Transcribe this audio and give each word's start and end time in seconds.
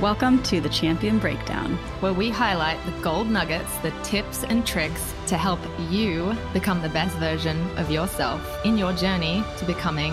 Welcome 0.00 0.42
to 0.42 0.60
the 0.60 0.68
Champion 0.70 1.20
Breakdown, 1.20 1.76
where 2.00 2.12
we 2.12 2.28
highlight 2.28 2.84
the 2.84 3.00
gold 3.00 3.30
nuggets, 3.30 3.72
the 3.78 3.92
tips 4.02 4.42
and 4.42 4.66
tricks 4.66 5.14
to 5.28 5.36
help 5.36 5.60
you 5.88 6.34
become 6.52 6.82
the 6.82 6.88
best 6.88 7.16
version 7.18 7.64
of 7.78 7.92
yourself 7.92 8.42
in 8.64 8.76
your 8.76 8.92
journey 8.94 9.44
to 9.58 9.64
becoming 9.64 10.12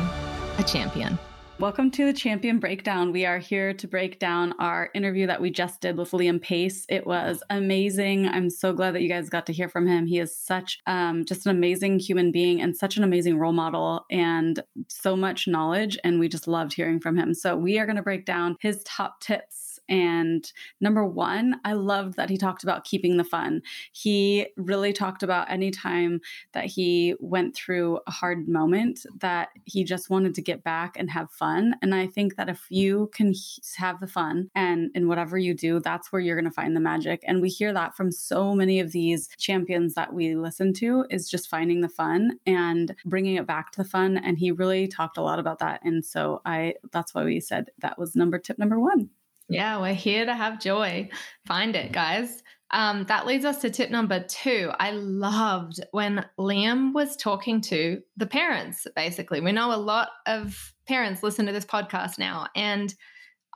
a 0.59 0.63
champion. 0.63 1.17
Welcome 1.59 1.91
to 1.91 2.05
the 2.05 2.13
Champion 2.13 2.59
Breakdown. 2.59 3.11
We 3.11 3.25
are 3.25 3.37
here 3.37 3.71
to 3.73 3.87
break 3.87 4.17
down 4.17 4.53
our 4.57 4.89
interview 4.95 5.27
that 5.27 5.41
we 5.41 5.51
just 5.51 5.79
did 5.79 5.95
with 5.95 6.09
Liam 6.11 6.41
Pace. 6.41 6.85
It 6.89 7.05
was 7.05 7.43
amazing. 7.51 8.27
I'm 8.27 8.49
so 8.49 8.73
glad 8.73 8.95
that 8.95 9.03
you 9.03 9.09
guys 9.09 9.29
got 9.29 9.45
to 9.45 9.53
hear 9.53 9.69
from 9.69 9.85
him. 9.85 10.07
He 10.07 10.17
is 10.17 10.35
such 10.35 10.79
um, 10.87 11.23
just 11.23 11.45
an 11.45 11.55
amazing 11.55 11.99
human 11.99 12.31
being 12.31 12.61
and 12.61 12.75
such 12.75 12.97
an 12.97 13.03
amazing 13.03 13.37
role 13.37 13.53
model 13.53 14.05
and 14.09 14.63
so 14.87 15.15
much 15.15 15.47
knowledge. 15.47 15.99
And 16.03 16.19
we 16.19 16.29
just 16.29 16.47
loved 16.47 16.73
hearing 16.73 16.99
from 16.99 17.15
him. 17.15 17.35
So 17.35 17.55
we 17.55 17.77
are 17.77 17.85
going 17.85 17.97
to 17.97 18.01
break 18.01 18.25
down 18.25 18.57
his 18.59 18.83
top 18.83 19.21
tips 19.21 19.79
and 19.91 20.49
number 20.79 21.05
one, 21.05 21.59
I 21.65 21.73
loved 21.73 22.15
that 22.15 22.29
he 22.29 22.37
talked 22.37 22.63
about 22.63 22.85
keeping 22.85 23.17
the 23.17 23.25
fun. 23.25 23.61
He 23.91 24.47
really 24.55 24.93
talked 24.93 25.21
about 25.21 25.51
any 25.51 25.69
time 25.69 26.21
that 26.53 26.65
he 26.65 27.15
went 27.19 27.53
through 27.53 27.99
a 28.07 28.11
hard 28.11 28.47
moment 28.47 29.05
that 29.19 29.49
he 29.65 29.83
just 29.83 30.09
wanted 30.09 30.33
to 30.35 30.41
get 30.41 30.63
back 30.63 30.95
and 30.97 31.11
have 31.11 31.29
fun. 31.29 31.75
And 31.81 31.93
I 31.93 32.07
think 32.07 32.37
that 32.37 32.47
if 32.47 32.65
you 32.69 33.09
can 33.13 33.33
have 33.75 33.99
the 33.99 34.07
fun 34.07 34.49
and 34.55 34.91
in 34.95 35.09
whatever 35.09 35.37
you 35.37 35.53
do, 35.53 35.81
that's 35.81 36.09
where 36.09 36.21
you're 36.21 36.37
going 36.37 36.45
to 36.45 36.51
find 36.51 36.73
the 36.73 36.79
magic. 36.79 37.21
And 37.27 37.41
we 37.41 37.49
hear 37.49 37.73
that 37.73 37.97
from 37.97 38.13
so 38.13 38.55
many 38.55 38.79
of 38.79 38.93
these 38.93 39.27
champions 39.37 39.93
that 39.95 40.13
we 40.13 40.35
listen 40.35 40.71
to 40.75 41.05
is 41.09 41.29
just 41.29 41.49
finding 41.49 41.81
the 41.81 41.89
fun 41.89 42.39
and 42.45 42.95
bringing 43.05 43.35
it 43.35 43.45
back 43.45 43.71
to 43.71 43.83
the 43.83 43.89
fun. 43.89 44.15
And 44.17 44.37
he 44.37 44.51
really 44.51 44.87
talked 44.87 45.17
a 45.17 45.21
lot 45.21 45.39
about 45.39 45.59
that. 45.59 45.81
And 45.83 46.05
so 46.05 46.41
I, 46.45 46.75
that's 46.93 47.13
why 47.13 47.25
we 47.25 47.41
said 47.41 47.71
that 47.79 47.99
was 47.99 48.15
number 48.15 48.39
tip 48.39 48.57
number 48.57 48.79
one. 48.79 49.09
Yeah, 49.51 49.81
we're 49.81 49.93
here 49.93 50.25
to 50.25 50.33
have 50.33 50.61
joy. 50.61 51.09
Find 51.45 51.75
it, 51.75 51.91
guys. 51.91 52.41
Um, 52.71 53.03
that 53.09 53.27
leads 53.27 53.43
us 53.43 53.57
to 53.59 53.69
tip 53.69 53.91
number 53.91 54.23
two. 54.23 54.71
I 54.79 54.91
loved 54.91 55.81
when 55.91 56.25
Liam 56.39 56.93
was 56.93 57.17
talking 57.17 57.59
to 57.63 58.01
the 58.15 58.27
parents, 58.27 58.87
basically. 58.95 59.41
We 59.41 59.51
know 59.51 59.73
a 59.73 59.75
lot 59.75 60.07
of 60.25 60.73
parents 60.87 61.21
listen 61.21 61.45
to 61.47 61.51
this 61.51 61.65
podcast 61.65 62.17
now, 62.17 62.47
and 62.55 62.95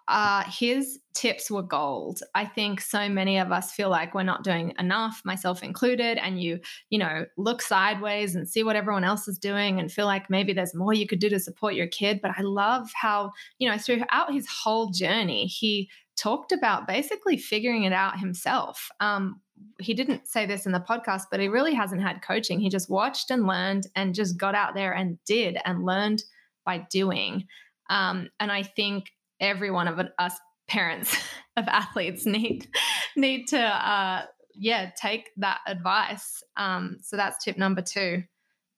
uh, 0.08 0.44
his 0.48 1.00
tips 1.14 1.50
were 1.50 1.64
gold. 1.64 2.20
I 2.36 2.46
think 2.46 2.82
so 2.82 3.10
many 3.10 3.40
of 3.40 3.52
us 3.52 3.72
feel 3.72 3.90
like 3.90 4.14
we're 4.14 4.24
not 4.24 4.44
doing 4.44 4.74
enough, 4.78 5.22
myself 5.26 5.64
included, 5.64 6.18
and 6.18 6.42
you, 6.42 6.60
you 6.90 7.00
know, 7.00 7.26
look 7.38 7.62
sideways 7.62 8.36
and 8.36 8.48
see 8.48 8.64
what 8.64 8.76
everyone 8.76 9.04
else 9.04 9.28
is 9.28 9.40
doing 9.40 9.80
and 9.80 9.92
feel 9.92 10.06
like 10.06 10.30
maybe 10.30 10.54
there's 10.54 10.76
more 10.76 10.94
you 10.94 11.08
could 11.08 11.20
do 11.20 11.30
to 11.30 11.40
support 11.40 11.74
your 11.74 11.88
kid. 11.88 12.20
But 12.22 12.32
I 12.38 12.42
love 12.42 12.90
how, 12.94 13.32
you 13.58 13.70
know, 13.70 13.78
throughout 13.78 14.32
his 14.32 14.48
whole 14.48 14.90
journey, 14.90 15.48
he 15.48 15.90
talked 16.18 16.52
about 16.52 16.88
basically 16.88 17.38
figuring 17.38 17.84
it 17.84 17.94
out 17.94 18.20
himself. 18.20 18.90
Um, 19.00 19.42
he 19.80 19.94
didn't 19.94 20.28
say 20.28 20.46
this 20.46 20.66
in 20.66 20.72
the 20.72 20.80
podcast, 20.80 21.24
but 21.32 21.40
he 21.40 21.48
really 21.48 21.74
hasn't 21.74 22.02
had 22.02 22.22
coaching. 22.22 22.60
He 22.60 22.70
just 22.70 22.90
watched 22.90 23.32
and 23.32 23.48
learned 23.48 23.88
and 23.96 24.14
just 24.14 24.38
got 24.38 24.56
out 24.56 24.76
there 24.76 24.94
and 24.94 25.18
did 25.26 25.58
and 25.66 25.86
learned 25.86 26.24
by 26.66 26.86
doing. 26.90 27.48
Um, 27.90 28.30
and 28.40 28.52
I 28.52 28.64
think 28.64 29.12
every 29.40 29.72
one 29.72 29.88
of 29.88 30.00
us 30.20 30.34
parents 30.68 31.16
of 31.58 31.68
athletes 31.68 32.26
need 32.26 32.68
need 33.16 33.48
to 33.48 33.60
uh, 33.60 34.26
yeah 34.56 34.92
take 35.00 35.30
that 35.38 35.60
advice. 35.68 36.44
Um, 36.58 36.98
so 37.02 37.18
that's 37.18 37.44
tip 37.44 37.58
number 37.58 37.82
two. 37.82 38.24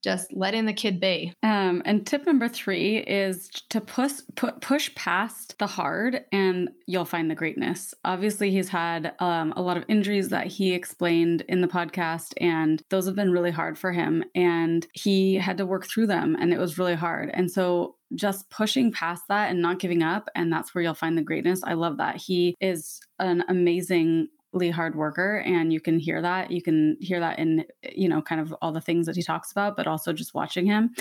Just 0.04 0.32
letting 0.32 0.68
the 0.68 0.74
kid 0.74 1.00
be. 1.00 1.34
Um, 1.42 1.82
and 1.84 2.06
tip 2.06 2.26
number 2.26 2.48
three 2.48 3.00
is 3.00 3.50
to 3.70 3.82
push 3.82 4.14
put, 4.36 4.62
push 4.62 4.94
past 4.94 5.58
the 5.58 5.66
hard, 5.66 6.24
and 6.32 6.70
you'll 6.86 7.04
find 7.04 7.32
the 7.32 7.36
greatness. 7.36 7.96
Obviously, 8.06 8.52
he's 8.52 8.70
had 8.70 9.16
um, 9.20 9.54
a 9.58 9.62
lot 9.62 9.76
of 9.76 9.84
injuries 9.90 10.30
that 10.30 10.48
he 10.48 10.74
explained 10.74 11.44
in 11.50 11.62
the 11.62 11.68
podcast, 11.68 12.34
and 12.40 12.82
those 12.90 13.08
have 13.08 13.16
been 13.16 13.32
really 13.32 13.52
hard 13.52 13.78
for 13.78 13.92
him. 13.92 14.24
And 14.36 14.86
he 14.94 15.36
had 15.36 15.58
to 15.58 15.66
work 15.66 15.88
through 15.88 16.08
them, 16.08 16.38
and 16.40 16.54
it 16.54 16.60
was 16.60 16.78
really 16.78 16.96
hard. 16.96 17.32
And 17.34 17.52
so 17.52 17.97
just 18.16 18.50
pushing 18.50 18.92
past 18.92 19.24
that 19.28 19.50
and 19.50 19.62
not 19.62 19.80
giving 19.80 20.04
up 20.04 20.30
and 20.36 20.52
that's 20.52 20.74
where 20.74 20.84
you'll 20.84 20.94
find 20.94 21.18
the 21.18 21.22
greatness. 21.22 21.62
I 21.64 21.74
love 21.74 21.98
that. 21.98 22.18
He 22.18 22.56
is 22.62 23.02
an 23.20 23.44
amazingly 23.50 24.70
hard 24.72 24.96
worker 24.96 25.40
and 25.40 25.74
you 25.74 25.82
can 25.82 26.00
hear 26.00 26.22
that. 26.22 26.52
You 26.52 26.62
can 26.62 26.98
hear 27.02 27.20
that 27.20 27.38
in 27.38 27.66
you 27.94 28.08
know 28.08 28.22
kind 28.22 28.40
of 28.42 28.54
all 28.62 28.72
the 28.72 28.82
things 28.82 29.06
that 29.06 29.16
he 29.16 29.24
talks 29.24 29.52
about 29.52 29.76
but 29.76 29.88
also 29.88 30.14
just 30.14 30.34
watching 30.34 30.66
him. 30.66 30.96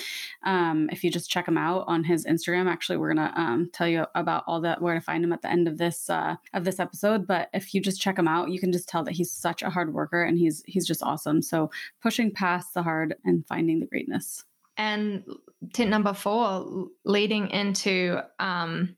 Um, 0.45 0.89
if 0.91 1.05
you 1.05 1.11
just 1.11 1.31
check 1.31 1.47
him 1.47 1.59
out 1.59 1.85
on 1.87 2.05
his 2.05 2.27
instagram 2.27 2.69
actually 2.69 2.99
we're 2.99 3.15
gonna 3.15 3.33
um, 3.37 3.71
tell 3.73 3.89
you 3.89 4.07
about 4.15 4.45
all 4.47 4.61
that 4.63 4.83
where 4.83 4.95
to 4.95 5.01
find 5.01 5.23
him 5.23 5.33
at 5.33 5.43
the 5.43 5.51
end 5.51 5.69
of 5.69 5.79
this 5.79 6.11
uh, 6.11 6.37
of 6.55 6.65
this 6.65 6.81
episode 6.81 7.27
but 7.27 7.49
if 7.55 7.73
you 7.73 7.81
just 7.81 8.01
check 8.01 8.19
him 8.19 8.29
out 8.29 8.51
you 8.51 8.61
can 8.61 8.73
just 8.73 8.89
tell 8.89 9.05
that 9.05 9.15
he's 9.15 9.31
such 9.33 9.63
a 9.63 9.71
hard 9.71 9.95
worker 9.95 10.23
and 10.23 10.39
he's 10.39 10.63
he's 10.67 10.87
just 10.87 11.03
awesome. 11.03 11.43
So 11.43 11.71
pushing 12.03 12.31
past 12.31 12.75
the 12.75 12.83
hard 12.83 13.15
and 13.25 13.47
finding 13.47 13.81
the 13.81 13.87
greatness. 13.87 14.45
And 14.77 15.25
tip 15.73 15.89
number 15.89 16.13
four, 16.13 16.89
leading 17.05 17.51
into 17.51 18.21
um, 18.39 18.97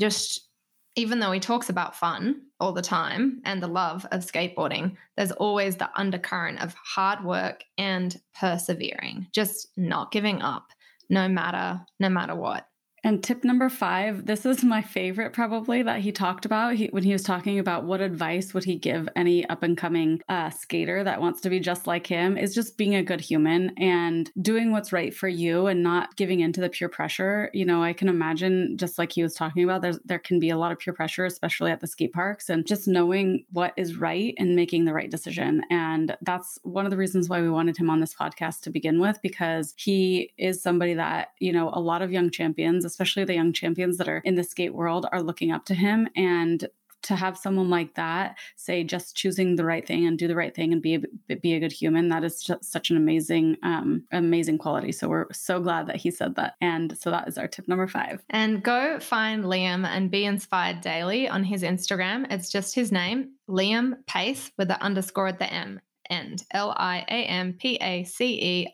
just 0.00 0.48
even 0.94 1.20
though 1.20 1.32
he 1.32 1.40
talks 1.40 1.70
about 1.70 1.96
fun 1.96 2.42
all 2.60 2.72
the 2.72 2.82
time 2.82 3.40
and 3.44 3.62
the 3.62 3.66
love 3.66 4.06
of 4.12 4.20
skateboarding, 4.20 4.94
there's 5.16 5.32
always 5.32 5.76
the 5.76 5.88
undercurrent 5.96 6.60
of 6.60 6.74
hard 6.74 7.24
work 7.24 7.64
and 7.78 8.20
persevering, 8.38 9.26
just 9.32 9.68
not 9.76 10.12
giving 10.12 10.42
up 10.42 10.68
no 11.08 11.28
matter 11.28 11.80
no 11.98 12.08
matter 12.08 12.34
what. 12.34 12.66
And 13.04 13.22
tip 13.22 13.42
number 13.42 13.68
five, 13.68 14.26
this 14.26 14.46
is 14.46 14.62
my 14.62 14.80
favorite 14.80 15.32
probably 15.32 15.82
that 15.82 16.00
he 16.00 16.12
talked 16.12 16.44
about 16.44 16.74
he, 16.74 16.86
when 16.86 17.02
he 17.02 17.12
was 17.12 17.24
talking 17.24 17.58
about 17.58 17.84
what 17.84 18.00
advice 18.00 18.54
would 18.54 18.62
he 18.62 18.76
give 18.76 19.08
any 19.16 19.44
up 19.48 19.64
and 19.64 19.76
coming 19.76 20.20
uh, 20.28 20.50
skater 20.50 21.02
that 21.02 21.20
wants 21.20 21.40
to 21.40 21.50
be 21.50 21.58
just 21.58 21.88
like 21.88 22.06
him 22.06 22.38
is 22.38 22.54
just 22.54 22.76
being 22.76 22.94
a 22.94 23.02
good 23.02 23.20
human 23.20 23.72
and 23.76 24.30
doing 24.40 24.70
what's 24.70 24.92
right 24.92 25.12
for 25.12 25.26
you 25.26 25.66
and 25.66 25.82
not 25.82 26.14
giving 26.16 26.40
into 26.40 26.60
the 26.60 26.68
peer 26.68 26.88
pressure. 26.88 27.50
You 27.52 27.64
know, 27.64 27.82
I 27.82 27.92
can 27.92 28.08
imagine 28.08 28.76
just 28.76 28.98
like 28.98 29.10
he 29.10 29.24
was 29.24 29.34
talking 29.34 29.64
about, 29.64 29.82
there's, 29.82 29.98
there 30.04 30.20
can 30.20 30.38
be 30.38 30.50
a 30.50 30.56
lot 30.56 30.70
of 30.70 30.78
peer 30.78 30.94
pressure, 30.94 31.24
especially 31.24 31.72
at 31.72 31.80
the 31.80 31.88
skate 31.88 32.12
parks, 32.12 32.48
and 32.48 32.64
just 32.64 32.86
knowing 32.86 33.44
what 33.50 33.72
is 33.76 33.96
right 33.96 34.34
and 34.38 34.54
making 34.54 34.84
the 34.84 34.94
right 34.94 35.10
decision. 35.10 35.62
And 35.70 36.16
that's 36.22 36.56
one 36.62 36.84
of 36.84 36.92
the 36.92 36.96
reasons 36.96 37.28
why 37.28 37.42
we 37.42 37.50
wanted 37.50 37.76
him 37.76 37.90
on 37.90 37.98
this 37.98 38.14
podcast 38.14 38.60
to 38.60 38.70
begin 38.70 39.00
with, 39.00 39.18
because 39.22 39.74
he 39.76 40.32
is 40.38 40.62
somebody 40.62 40.94
that, 40.94 41.32
you 41.40 41.52
know, 41.52 41.70
a 41.74 41.80
lot 41.80 42.02
of 42.02 42.12
young 42.12 42.30
champions, 42.30 42.84
especially 42.92 43.24
the 43.24 43.34
young 43.34 43.52
champions 43.52 43.96
that 43.98 44.08
are 44.08 44.22
in 44.24 44.34
the 44.36 44.44
skate 44.44 44.74
world, 44.74 45.06
are 45.12 45.22
looking 45.22 45.50
up 45.50 45.64
to 45.66 45.74
him. 45.74 46.08
And 46.14 46.68
to 47.02 47.16
have 47.16 47.36
someone 47.36 47.68
like 47.68 47.94
that 47.94 48.38
say 48.56 48.84
just 48.84 49.16
choosing 49.16 49.56
the 49.56 49.64
right 49.64 49.84
thing 49.86 50.06
and 50.06 50.16
do 50.18 50.28
the 50.28 50.36
right 50.36 50.54
thing 50.54 50.72
and 50.72 50.80
be 50.80 50.94
a, 50.94 51.00
be 51.36 51.54
a 51.54 51.60
good 51.60 51.72
human 51.72 52.08
that 52.08 52.22
is 52.22 52.48
such 52.60 52.90
an 52.90 52.96
amazing 52.96 53.56
um, 53.62 54.04
amazing 54.12 54.56
quality. 54.58 54.92
So 54.92 55.08
we're 55.08 55.26
so 55.32 55.58
glad 55.60 55.88
that 55.88 55.96
he 55.96 56.12
said 56.12 56.36
that. 56.36 56.54
And 56.60 56.96
so 56.96 57.10
that 57.10 57.26
is 57.26 57.38
our 57.38 57.48
tip 57.48 57.66
number 57.66 57.88
five. 57.88 58.22
And 58.30 58.62
go 58.62 59.00
find 59.00 59.44
liam 59.44 59.84
and 59.84 60.12
be 60.12 60.24
inspired 60.24 60.80
daily 60.80 61.28
on 61.28 61.42
his 61.42 61.64
instagram. 61.64 62.30
It's 62.30 62.50
just 62.50 62.72
his 62.74 62.92
name 62.92 63.32
liam 63.48 63.94
pace 64.06 64.52
with 64.56 64.68
the 64.68 64.80
underscore 64.80 65.26
at 65.28 65.40
the 65.40 65.52
m 65.52 65.80
end. 66.08 66.44
L-i-a-m-p-a-c-e 66.52 67.08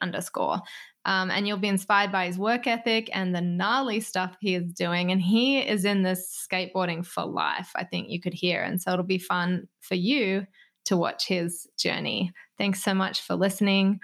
underscore 0.02 0.60
um, 1.08 1.30
and 1.30 1.48
you'll 1.48 1.56
be 1.56 1.68
inspired 1.68 2.12
by 2.12 2.26
his 2.26 2.36
work 2.36 2.66
ethic 2.66 3.08
and 3.14 3.34
the 3.34 3.40
gnarly 3.40 3.98
stuff 3.98 4.36
he 4.42 4.54
is 4.54 4.74
doing. 4.74 5.10
And 5.10 5.22
he 5.22 5.58
is 5.58 5.86
in 5.86 6.02
this 6.02 6.46
skateboarding 6.52 7.04
for 7.04 7.24
life, 7.24 7.70
I 7.74 7.84
think 7.84 8.10
you 8.10 8.20
could 8.20 8.34
hear. 8.34 8.62
And 8.62 8.80
so 8.80 8.92
it'll 8.92 9.06
be 9.06 9.18
fun 9.18 9.68
for 9.80 9.94
you 9.94 10.46
to 10.84 10.98
watch 10.98 11.26
his 11.26 11.66
journey. 11.78 12.30
Thanks 12.58 12.82
so 12.82 12.92
much 12.92 13.22
for 13.22 13.36
listening. 13.36 14.00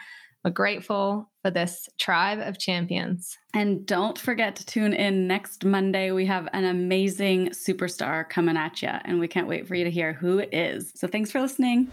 We're 0.46 0.52
grateful 0.52 1.30
for 1.42 1.50
this 1.50 1.90
tribe 1.98 2.38
of 2.38 2.58
champions. 2.58 3.36
And 3.52 3.84
don't 3.84 4.18
forget 4.18 4.56
to 4.56 4.64
tune 4.64 4.94
in 4.94 5.28
next 5.28 5.62
Monday. 5.62 6.10
We 6.10 6.24
have 6.24 6.48
an 6.54 6.64
amazing 6.64 7.50
superstar 7.50 8.26
coming 8.26 8.56
at 8.56 8.80
you, 8.80 8.88
and 8.88 9.20
we 9.20 9.28
can't 9.28 9.48
wait 9.48 9.68
for 9.68 9.74
you 9.74 9.84
to 9.84 9.90
hear 9.90 10.14
who 10.14 10.38
it 10.38 10.54
is. 10.54 10.90
So 10.94 11.06
thanks 11.06 11.30
for 11.30 11.42
listening. 11.42 11.92